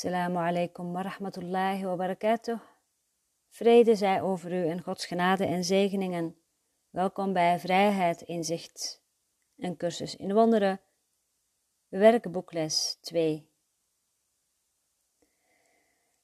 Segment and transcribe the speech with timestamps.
[0.00, 2.60] Assalamu alaikum wa rahmatullahi wa barakatuh.
[3.48, 6.36] Vrede zij over u en Gods genade en zegeningen.
[6.90, 9.02] Welkom bij Vrijheid Inzicht,
[9.56, 10.80] een cursus in wonderen,
[11.88, 13.48] werkboekles 2.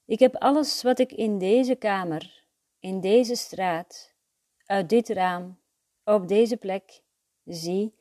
[0.04, 2.44] Ik heb alles wat ik in deze kamer,
[2.78, 4.14] in deze straat,
[4.66, 5.58] uit dit raam,
[6.04, 7.02] op deze plek,
[7.44, 7.94] zie,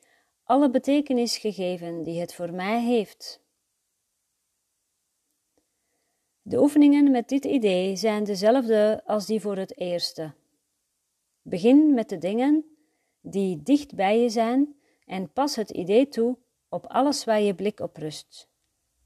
[0.43, 3.43] alle betekenis gegeven die het voor mij heeft.
[6.47, 10.33] De oefeningen met dit idee zijn dezelfde als die voor het eerste.
[11.41, 12.65] Begin met de dingen
[13.21, 16.37] die dicht bij je zijn en pas het idee toe
[16.69, 18.49] op alles waar je blik op rust.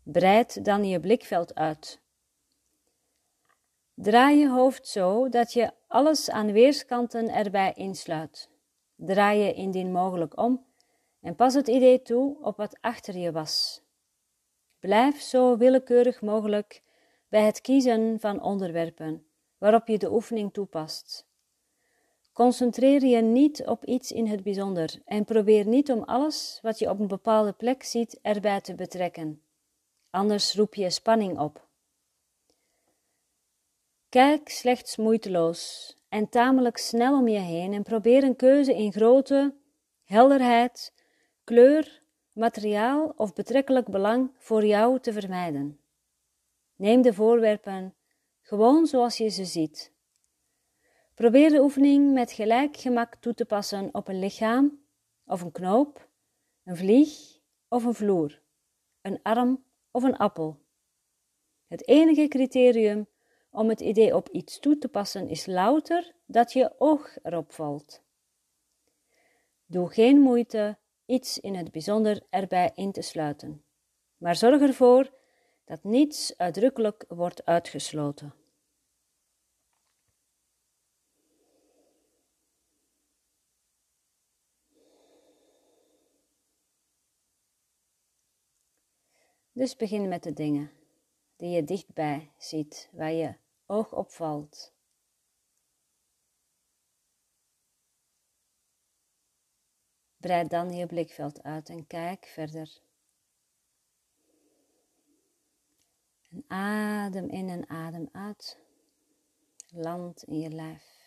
[0.03, 2.02] Breid dan je blikveld uit.
[3.93, 8.49] Draai je hoofd zo dat je alles aan weerskanten erbij insluit.
[8.95, 10.65] Draai je indien mogelijk om
[11.21, 13.81] en pas het idee toe op wat achter je was.
[14.79, 16.87] Blijf zo willekeurig mogelijk
[17.29, 19.23] bij het kiezen van onderwerpen
[19.57, 21.27] waarop je de oefening toepast.
[22.34, 26.89] Concentreer je niet op iets in het bijzonder en probeer niet om alles wat je
[26.89, 29.41] op een bepaalde plek ziet erbij te betrekken.
[30.09, 31.67] Anders roep je spanning op.
[34.09, 39.54] Kijk slechts moeiteloos en tamelijk snel om je heen en probeer een keuze in grootte,
[40.04, 40.93] helderheid,
[41.43, 42.01] kleur,
[42.34, 45.79] materiaal of betrekkelijk belang voor jou te vermijden.
[46.80, 47.96] Neem de voorwerpen
[48.41, 49.94] gewoon zoals je ze ziet.
[51.13, 54.84] Probeer de oefening met gelijk gemak toe te passen op een lichaam
[55.26, 56.10] of een knoop,
[56.63, 58.41] een vlieg of een vloer,
[59.02, 60.60] een arm of een appel.
[61.68, 63.07] Het enige criterium
[63.50, 68.02] om het idee op iets toe te passen is louter dat je oog erop valt.
[69.66, 73.63] Doe geen moeite iets in het bijzonder erbij in te sluiten,
[74.18, 75.18] maar zorg ervoor
[75.69, 78.34] dat niets uitdrukkelijk wordt uitgesloten.
[89.51, 90.71] Dus begin met de dingen
[91.35, 94.73] die je dichtbij ziet, waar je oog opvalt.
[100.17, 102.88] Breid dan je blikveld uit en kijk verder.
[106.29, 108.59] En adem in en adem uit.
[109.72, 111.00] Land in je lijf.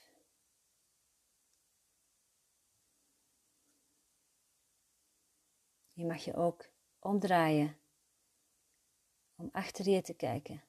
[5.93, 6.69] Je mag je ook
[6.99, 7.77] omdraaien
[9.37, 10.65] om achter je te kijken.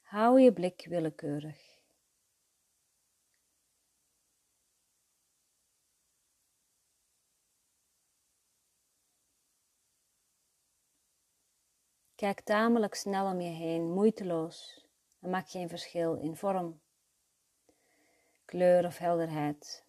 [0.00, 1.79] Hou je blik willekeurig.
[12.20, 14.86] Kijk tamelijk snel om je heen, moeiteloos,
[15.20, 16.80] en maak geen verschil in vorm,
[18.44, 19.86] kleur of helderheid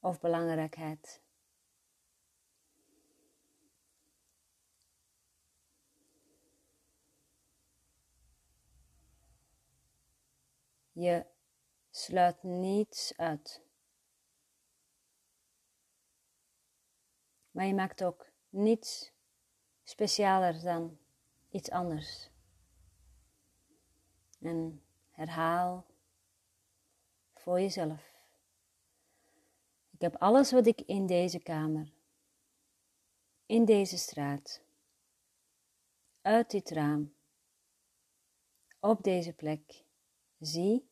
[0.00, 1.22] of belangrijkheid.
[10.92, 11.26] Je
[11.90, 13.62] sluit niets uit.
[17.50, 19.15] Maar je maakt ook niets
[19.88, 20.98] specialer dan
[21.50, 22.28] iets anders.
[24.40, 25.86] En herhaal
[27.34, 28.14] voor jezelf.
[29.90, 31.92] Ik heb alles wat ik in deze kamer,
[33.46, 34.60] in deze straat,
[36.22, 37.14] uit dit raam,
[38.80, 39.84] op deze plek
[40.38, 40.88] zie,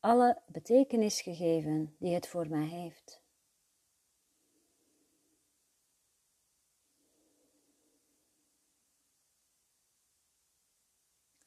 [0.00, 3.20] alle betekenis gegeven die het voor mij heeft.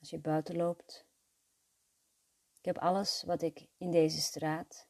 [0.09, 1.06] Je buiten loopt.
[2.58, 4.88] Ik heb alles wat ik in deze straat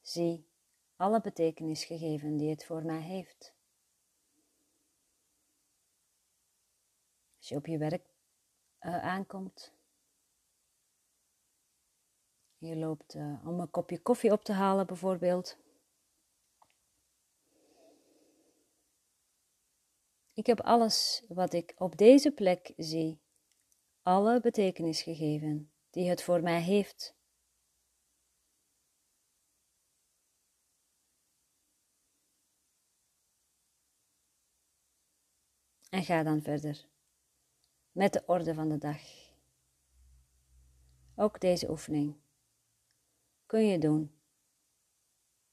[0.00, 0.48] zie,
[0.96, 3.54] alle betekenis gegeven die het voor mij heeft.
[7.36, 8.06] Als je op je werk
[8.80, 9.72] uh, aankomt,
[12.58, 15.56] je loopt uh, om een kopje koffie op te halen bijvoorbeeld.
[20.32, 23.20] Ik heb alles wat ik op deze plek zie
[24.08, 27.16] alle betekenis gegeven die het voor mij heeft.
[35.90, 36.86] En ga dan verder
[37.92, 39.00] met de orde van de dag.
[41.14, 42.16] Ook deze oefening
[43.46, 44.20] kun je doen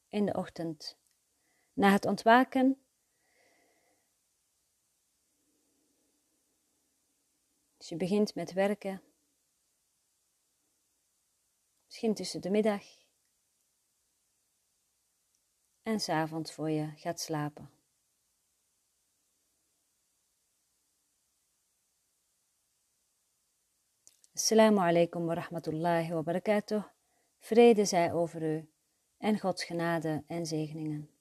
[0.10, 0.98] in de ochtend
[1.74, 2.85] na het ontwaken
[7.86, 9.02] Als je begint met werken,
[11.86, 12.84] misschien tussen de middag
[15.82, 17.70] en s'avonds voor je gaat slapen.
[24.34, 26.84] Assalamu alaikum wa rahmatullahi wa barakatuh.
[27.40, 28.70] Vrede zij over u
[29.18, 31.15] en Gods genade en zegeningen.